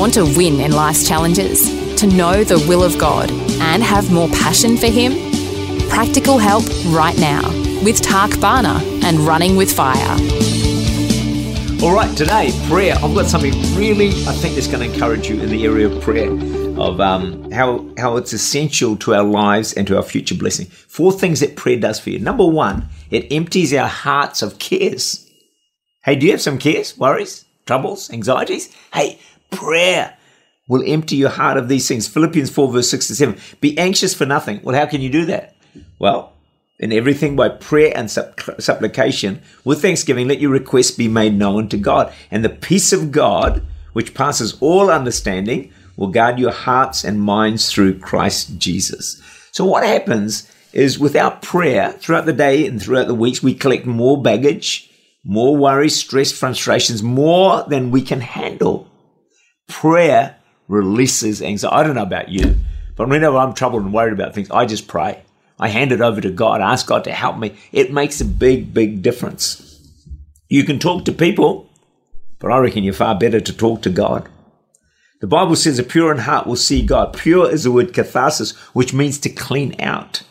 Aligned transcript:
Want 0.00 0.14
to 0.14 0.24
win 0.24 0.60
in 0.60 0.72
life's 0.72 1.06
challenges? 1.06 1.68
To 1.96 2.06
know 2.06 2.42
the 2.42 2.58
will 2.66 2.82
of 2.82 2.96
God 2.96 3.30
and 3.60 3.82
have 3.82 4.10
more 4.10 4.30
passion 4.30 4.78
for 4.78 4.86
Him? 4.86 5.12
Practical 5.90 6.38
help 6.38 6.64
right 6.86 7.18
now 7.18 7.46
with 7.84 8.00
Tak 8.00 8.40
Bhana 8.40 8.80
and 9.04 9.18
Running 9.18 9.56
with 9.56 9.70
Fire. 9.70 10.16
All 11.82 11.94
right, 11.94 12.16
today, 12.16 12.50
prayer. 12.66 12.94
I've 12.94 13.14
got 13.14 13.26
something 13.26 13.52
really, 13.76 14.08
I 14.26 14.32
think, 14.32 14.54
that's 14.54 14.68
going 14.68 14.88
to 14.88 14.90
encourage 14.90 15.28
you 15.28 15.38
in 15.38 15.50
the 15.50 15.66
area 15.66 15.90
of 15.90 16.00
prayer, 16.00 16.30
of 16.80 16.98
um, 16.98 17.50
how, 17.50 17.86
how 17.98 18.16
it's 18.16 18.32
essential 18.32 18.96
to 18.96 19.14
our 19.14 19.22
lives 19.22 19.74
and 19.74 19.86
to 19.86 19.98
our 19.98 20.02
future 20.02 20.34
blessing. 20.34 20.64
Four 20.64 21.12
things 21.12 21.40
that 21.40 21.56
prayer 21.56 21.78
does 21.78 22.00
for 22.00 22.08
you. 22.08 22.20
Number 22.20 22.46
one, 22.46 22.88
it 23.10 23.30
empties 23.30 23.74
our 23.74 23.86
hearts 23.86 24.40
of 24.40 24.58
cares. 24.58 25.30
Hey, 26.04 26.16
do 26.16 26.24
you 26.24 26.32
have 26.32 26.40
some 26.40 26.56
cares, 26.56 26.96
worries, 26.96 27.44
troubles, 27.66 28.10
anxieties? 28.10 28.74
Hey, 28.94 29.18
prayer 29.50 30.16
will 30.68 30.84
empty 30.86 31.16
your 31.16 31.30
heart 31.30 31.56
of 31.56 31.68
these 31.68 31.88
things. 31.88 32.06
Philippians 32.06 32.50
4, 32.50 32.72
verse 32.72 32.90
6 32.90 33.08
to 33.08 33.14
7. 33.16 33.38
Be 33.60 33.76
anxious 33.76 34.14
for 34.14 34.24
nothing. 34.24 34.60
Well, 34.62 34.76
how 34.76 34.86
can 34.86 35.00
you 35.00 35.10
do 35.10 35.26
that? 35.26 35.56
Well, 35.98 36.32
in 36.78 36.92
everything 36.92 37.36
by 37.36 37.48
prayer 37.48 37.92
and 37.94 38.10
supplication 38.10 39.42
with 39.64 39.82
thanksgiving, 39.82 40.28
let 40.28 40.40
your 40.40 40.50
requests 40.50 40.92
be 40.92 41.08
made 41.08 41.34
known 41.34 41.68
to 41.68 41.76
God. 41.76 42.12
And 42.30 42.44
the 42.44 42.48
peace 42.48 42.92
of 42.92 43.10
God, 43.10 43.62
which 43.92 44.14
passes 44.14 44.56
all 44.60 44.90
understanding, 44.90 45.72
will 45.96 46.08
guard 46.08 46.38
your 46.38 46.52
hearts 46.52 47.04
and 47.04 47.20
minds 47.20 47.70
through 47.70 47.98
Christ 47.98 48.56
Jesus. 48.58 49.20
So, 49.52 49.64
what 49.64 49.84
happens 49.84 50.50
is 50.72 50.98
without 50.98 51.42
prayer 51.42 51.92
throughout 51.92 52.26
the 52.26 52.32
day 52.32 52.66
and 52.66 52.80
throughout 52.80 53.08
the 53.08 53.14
weeks, 53.14 53.42
we 53.42 53.54
collect 53.54 53.84
more 53.86 54.22
baggage, 54.22 54.90
more 55.24 55.56
worries, 55.56 55.96
stress, 55.96 56.32
frustrations, 56.32 57.02
more 57.02 57.64
than 57.64 57.90
we 57.90 58.02
can 58.02 58.20
handle 58.20 58.89
prayer 59.70 60.36
releases 60.68 61.40
anxiety. 61.40 61.74
I 61.74 61.82
don't 61.82 61.94
know 61.94 62.02
about 62.02 62.28
you, 62.28 62.56
but 62.96 63.08
whenever 63.08 63.38
I'm 63.38 63.54
troubled 63.54 63.84
and 63.84 63.94
worried 63.94 64.12
about 64.12 64.34
things, 64.34 64.50
I 64.50 64.66
just 64.66 64.88
pray. 64.88 65.22
I 65.58 65.68
hand 65.68 65.92
it 65.92 66.00
over 66.00 66.20
to 66.20 66.30
God, 66.30 66.60
ask 66.60 66.86
God 66.86 67.04
to 67.04 67.12
help 67.12 67.38
me. 67.38 67.54
It 67.72 67.92
makes 67.92 68.20
a 68.20 68.24
big, 68.24 68.74
big 68.74 69.02
difference. 69.02 69.66
You 70.48 70.64
can 70.64 70.78
talk 70.78 71.04
to 71.04 71.12
people, 71.12 71.70
but 72.38 72.50
I 72.50 72.58
reckon 72.58 72.82
you're 72.82 72.94
far 72.94 73.16
better 73.16 73.40
to 73.40 73.56
talk 73.56 73.82
to 73.82 73.90
God. 73.90 74.28
The 75.20 75.26
Bible 75.26 75.54
says 75.54 75.78
a 75.78 75.82
pure 75.82 76.10
in 76.10 76.18
heart 76.18 76.46
will 76.46 76.56
see 76.56 76.84
God. 76.84 77.12
Pure 77.12 77.50
is 77.50 77.64
the 77.64 77.72
word 77.72 77.92
catharsis, 77.92 78.52
which 78.72 78.94
means 78.94 79.18
to 79.18 79.28
clean 79.28 79.78
out. 79.80 80.22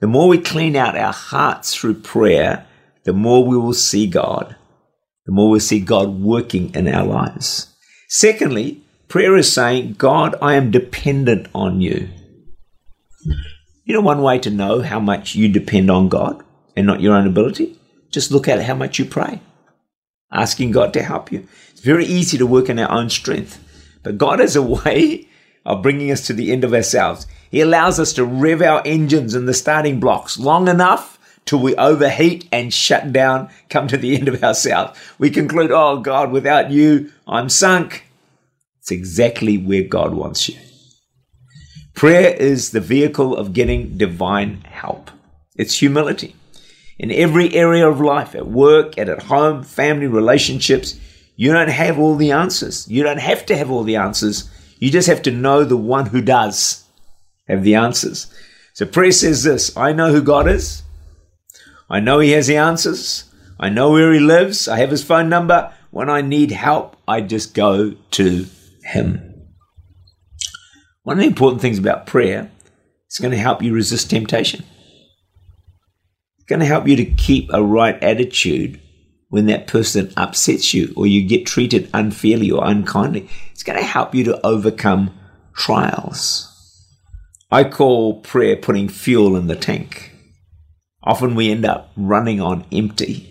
The 0.00 0.08
more 0.08 0.28
we 0.28 0.38
clean 0.38 0.74
out 0.74 0.98
our 0.98 1.12
hearts 1.12 1.74
through 1.74 2.00
prayer, 2.00 2.66
the 3.04 3.12
more 3.12 3.44
we 3.44 3.56
will 3.56 3.74
see 3.74 4.08
God. 4.08 4.56
The 5.26 5.32
more 5.32 5.50
we'll 5.50 5.60
see 5.60 5.80
God 5.80 6.20
working 6.20 6.74
in 6.74 6.88
our 6.88 7.06
lives. 7.06 7.73
Secondly, 8.08 8.82
prayer 9.08 9.36
is 9.36 9.52
saying, 9.52 9.94
God, 9.94 10.34
I 10.42 10.54
am 10.54 10.70
dependent 10.70 11.48
on 11.54 11.80
you. 11.80 12.08
You 13.84 13.94
know, 13.94 14.00
one 14.00 14.22
way 14.22 14.38
to 14.38 14.50
know 14.50 14.82
how 14.82 15.00
much 15.00 15.34
you 15.34 15.48
depend 15.48 15.90
on 15.90 16.08
God 16.08 16.42
and 16.76 16.86
not 16.86 17.00
your 17.00 17.14
own 17.14 17.26
ability? 17.26 17.78
Just 18.10 18.30
look 18.30 18.48
at 18.48 18.62
how 18.62 18.74
much 18.74 18.98
you 18.98 19.04
pray, 19.04 19.40
asking 20.32 20.70
God 20.70 20.92
to 20.94 21.02
help 21.02 21.32
you. 21.32 21.46
It's 21.70 21.80
very 21.80 22.04
easy 22.04 22.38
to 22.38 22.46
work 22.46 22.68
in 22.68 22.78
our 22.78 22.90
own 22.90 23.10
strength, 23.10 23.62
but 24.02 24.18
God 24.18 24.38
has 24.38 24.56
a 24.56 24.62
way 24.84 25.28
of 25.66 25.82
bringing 25.82 26.10
us 26.10 26.26
to 26.26 26.32
the 26.32 26.52
end 26.52 26.64
of 26.64 26.74
ourselves. 26.74 27.26
He 27.50 27.60
allows 27.60 27.98
us 27.98 28.12
to 28.14 28.24
rev 28.24 28.62
our 28.62 28.82
engines 28.84 29.34
in 29.34 29.46
the 29.46 29.54
starting 29.54 30.00
blocks 30.00 30.38
long 30.38 30.68
enough 30.68 31.13
till 31.44 31.58
we 31.58 31.74
overheat 31.76 32.48
and 32.50 32.72
shut 32.72 33.12
down, 33.12 33.50
come 33.68 33.88
to 33.88 33.96
the 33.96 34.16
end 34.16 34.28
of 34.28 34.42
ourselves. 34.42 34.98
We 35.18 35.30
conclude, 35.30 35.70
oh 35.70 36.00
God, 36.00 36.30
without 36.32 36.70
you, 36.70 37.10
I'm 37.26 37.48
sunk. 37.48 38.04
It's 38.80 38.90
exactly 38.90 39.58
where 39.58 39.82
God 39.82 40.14
wants 40.14 40.48
you. 40.48 40.56
Prayer 41.94 42.34
is 42.34 42.70
the 42.70 42.80
vehicle 42.80 43.36
of 43.36 43.52
getting 43.52 43.96
divine 43.96 44.62
help. 44.62 45.10
It's 45.56 45.78
humility. 45.78 46.34
In 46.98 47.10
every 47.10 47.54
area 47.54 47.88
of 47.88 48.00
life, 48.00 48.34
at 48.34 48.46
work, 48.46 48.98
at, 48.98 49.08
at 49.08 49.24
home, 49.24 49.62
family, 49.62 50.06
relationships, 50.06 50.98
you 51.36 51.52
don't 51.52 51.68
have 51.68 51.98
all 51.98 52.16
the 52.16 52.30
answers. 52.30 52.88
You 52.88 53.02
don't 53.02 53.20
have 53.20 53.46
to 53.46 53.56
have 53.56 53.70
all 53.70 53.82
the 53.82 53.96
answers. 53.96 54.50
You 54.78 54.90
just 54.90 55.08
have 55.08 55.22
to 55.22 55.30
know 55.30 55.64
the 55.64 55.76
one 55.76 56.06
who 56.06 56.20
does 56.20 56.84
have 57.48 57.64
the 57.64 57.74
answers. 57.74 58.32
So 58.74 58.86
prayer 58.86 59.12
says 59.12 59.42
this 59.42 59.76
I 59.76 59.92
know 59.92 60.12
who 60.12 60.22
God 60.22 60.48
is. 60.48 60.83
I 61.88 62.00
know 62.00 62.18
He 62.18 62.30
has 62.32 62.46
the 62.46 62.56
answers. 62.56 63.24
I 63.58 63.68
know 63.68 63.92
where 63.92 64.12
He 64.12 64.20
lives. 64.20 64.68
I 64.68 64.78
have 64.78 64.90
His 64.90 65.04
phone 65.04 65.28
number. 65.28 65.72
When 65.90 66.10
I 66.10 66.22
need 66.22 66.50
help, 66.50 66.96
I 67.06 67.20
just 67.20 67.54
go 67.54 67.94
to 68.12 68.46
Him. 68.82 69.34
One 71.04 71.18
of 71.18 71.20
the 71.20 71.28
important 71.28 71.60
things 71.60 71.78
about 71.78 72.06
prayer 72.06 72.50
is 73.10 73.18
going 73.18 73.32
to 73.32 73.38
help 73.38 73.62
you 73.62 73.74
resist 73.74 74.10
temptation. 74.10 74.64
It's 76.36 76.46
going 76.46 76.60
to 76.60 76.66
help 76.66 76.88
you 76.88 76.96
to 76.96 77.04
keep 77.04 77.50
a 77.52 77.62
right 77.62 78.02
attitude 78.02 78.80
when 79.28 79.46
that 79.46 79.66
person 79.66 80.12
upsets 80.16 80.72
you 80.72 80.92
or 80.96 81.06
you 81.06 81.26
get 81.26 81.46
treated 81.46 81.90
unfairly 81.92 82.50
or 82.50 82.64
unkindly. 82.64 83.28
It's 83.52 83.62
going 83.62 83.78
to 83.78 83.84
help 83.84 84.14
you 84.14 84.24
to 84.24 84.46
overcome 84.46 85.12
trials. 85.54 86.50
I 87.50 87.64
call 87.64 88.20
prayer 88.20 88.56
putting 88.56 88.88
fuel 88.88 89.36
in 89.36 89.46
the 89.46 89.56
tank. 89.56 90.13
Often 91.04 91.34
we 91.34 91.50
end 91.50 91.64
up 91.64 91.92
running 91.96 92.40
on 92.40 92.64
empty. 92.72 93.30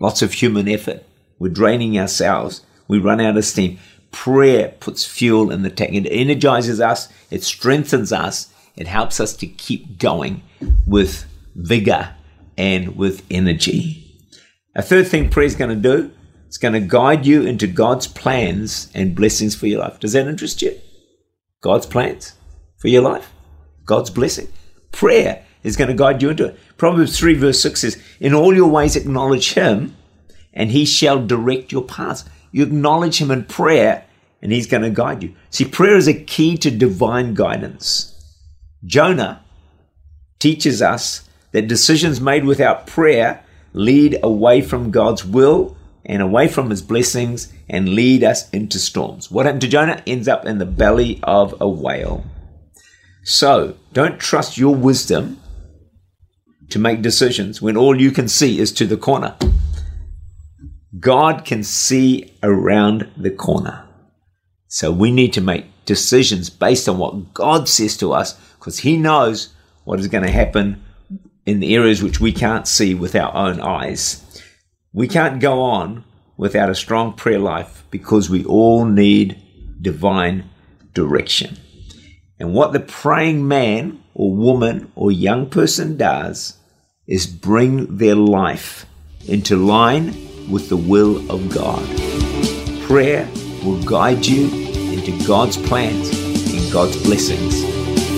Lots 0.00 0.22
of 0.22 0.32
human 0.32 0.68
effort. 0.68 1.04
We're 1.38 1.48
draining 1.48 1.98
ourselves. 1.98 2.62
We 2.88 2.98
run 2.98 3.20
out 3.20 3.36
of 3.36 3.44
steam. 3.44 3.78
Prayer 4.10 4.74
puts 4.80 5.04
fuel 5.04 5.50
in 5.50 5.62
the 5.62 5.70
tank. 5.70 5.94
It 5.94 6.08
energizes 6.08 6.80
us. 6.80 7.08
It 7.30 7.44
strengthens 7.44 8.12
us. 8.12 8.52
It 8.76 8.88
helps 8.88 9.20
us 9.20 9.34
to 9.36 9.46
keep 9.46 9.98
going 9.98 10.42
with 10.86 11.26
vigor 11.54 12.14
and 12.58 12.96
with 12.96 13.24
energy. 13.30 14.06
A 14.74 14.82
third 14.82 15.06
thing 15.06 15.30
prayer 15.30 15.46
is 15.46 15.54
going 15.54 15.70
to 15.70 15.76
do, 15.76 16.10
it's 16.46 16.58
going 16.58 16.74
to 16.74 16.80
guide 16.80 17.26
you 17.26 17.42
into 17.42 17.66
God's 17.66 18.08
plans 18.08 18.90
and 18.94 19.14
blessings 19.14 19.54
for 19.54 19.66
your 19.66 19.80
life. 19.80 20.00
Does 20.00 20.14
that 20.14 20.26
interest 20.26 20.62
you? 20.62 20.76
God's 21.60 21.86
plans 21.86 22.34
for 22.78 22.88
your 22.88 23.02
life? 23.02 23.32
God's 23.84 24.10
blessing? 24.10 24.48
Prayer 24.90 25.44
is 25.62 25.76
going 25.76 25.88
to 25.88 25.94
guide 25.94 26.22
you 26.22 26.30
into 26.30 26.46
it. 26.46 26.58
Proverbs 26.76 27.18
3 27.18 27.34
verse 27.34 27.60
6 27.60 27.80
says, 27.80 28.02
In 28.18 28.34
all 28.34 28.54
your 28.54 28.70
ways 28.70 28.96
acknowledge 28.96 29.52
him, 29.52 29.96
and 30.52 30.70
he 30.70 30.84
shall 30.84 31.24
direct 31.24 31.72
your 31.72 31.84
paths. 31.84 32.24
You 32.52 32.62
acknowledge 32.62 33.20
him 33.20 33.30
in 33.30 33.44
prayer, 33.44 34.04
and 34.42 34.52
he's 34.52 34.66
going 34.66 34.82
to 34.82 34.90
guide 34.90 35.22
you. 35.22 35.34
See, 35.50 35.64
prayer 35.64 35.96
is 35.96 36.08
a 36.08 36.14
key 36.14 36.56
to 36.58 36.70
divine 36.70 37.34
guidance. 37.34 38.14
Jonah 38.84 39.44
teaches 40.38 40.80
us 40.80 41.28
that 41.52 41.68
decisions 41.68 42.20
made 42.20 42.44
without 42.44 42.86
prayer 42.86 43.44
lead 43.72 44.18
away 44.22 44.60
from 44.60 44.90
God's 44.90 45.24
will 45.24 45.76
and 46.04 46.22
away 46.22 46.48
from 46.48 46.70
his 46.70 46.82
blessings 46.82 47.52
and 47.68 47.90
lead 47.90 48.24
us 48.24 48.48
into 48.50 48.78
storms. 48.78 49.30
What 49.30 49.46
happened 49.46 49.60
to 49.62 49.68
Jonah 49.68 50.02
ends 50.06 50.28
up 50.28 50.46
in 50.46 50.58
the 50.58 50.66
belly 50.66 51.20
of 51.22 51.54
a 51.60 51.68
whale. 51.68 52.24
So, 53.22 53.76
don't 53.92 54.18
trust 54.18 54.56
your 54.56 54.74
wisdom 54.74 55.39
to 56.70 56.78
make 56.78 57.02
decisions 57.02 57.60
when 57.60 57.76
all 57.76 58.00
you 58.00 58.10
can 58.10 58.28
see 58.28 58.58
is 58.58 58.72
to 58.72 58.86
the 58.86 58.96
corner. 58.96 59.36
God 60.98 61.44
can 61.44 61.62
see 61.62 62.34
around 62.42 63.10
the 63.16 63.30
corner. 63.30 63.86
So 64.68 64.90
we 64.92 65.10
need 65.10 65.32
to 65.34 65.40
make 65.40 65.66
decisions 65.84 66.50
based 66.50 66.88
on 66.88 66.98
what 66.98 67.34
God 67.34 67.68
says 67.68 67.96
to 67.98 68.12
us 68.12 68.34
because 68.58 68.78
He 68.80 68.96
knows 68.96 69.52
what 69.84 70.00
is 70.00 70.08
going 70.08 70.24
to 70.24 70.30
happen 70.30 70.82
in 71.46 71.60
the 71.60 71.74
areas 71.74 72.02
which 72.02 72.20
we 72.20 72.32
can't 72.32 72.68
see 72.68 72.94
with 72.94 73.16
our 73.16 73.34
own 73.34 73.60
eyes. 73.60 74.42
We 74.92 75.08
can't 75.08 75.40
go 75.40 75.62
on 75.62 76.04
without 76.36 76.70
a 76.70 76.74
strong 76.74 77.14
prayer 77.14 77.38
life 77.38 77.84
because 77.90 78.30
we 78.30 78.44
all 78.44 78.84
need 78.84 79.42
divine 79.80 80.48
direction. 80.92 81.56
And 82.38 82.54
what 82.54 82.72
the 82.72 82.80
praying 82.80 83.46
man 83.46 84.02
or 84.14 84.34
woman 84.34 84.92
or 84.94 85.12
young 85.12 85.48
person 85.50 85.96
does 85.96 86.56
is 87.10 87.26
bring 87.26 87.98
their 87.98 88.14
life 88.14 88.86
into 89.26 89.56
line 89.56 90.14
with 90.48 90.68
the 90.68 90.76
will 90.76 91.28
of 91.30 91.52
God. 91.52 91.84
prayer 92.86 93.28
will 93.64 93.82
guide 93.82 94.24
you 94.26 94.48
into 94.92 95.12
God's 95.26 95.56
plans 95.56 96.08
and 96.52 96.72
God's 96.72 96.96
blessings 97.02 97.62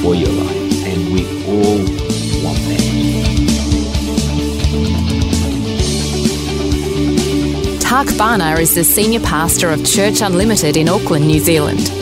for 0.02 0.14
your 0.14 0.30
life. 0.30 0.86
And 0.86 1.12
we 1.12 1.26
all 1.46 1.78
want 2.44 2.58
that. 2.68 2.82
Tak 7.80 8.06
Bhana 8.16 8.60
is 8.60 8.74
the 8.74 8.84
Senior 8.84 9.20
Pastor 9.20 9.70
of 9.70 9.84
Church 9.84 10.22
Unlimited 10.22 10.76
in 10.76 10.88
Auckland, 10.88 11.26
New 11.26 11.40
Zealand. 11.40 12.01